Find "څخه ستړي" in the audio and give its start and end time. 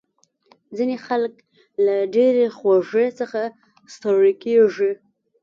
3.19-4.33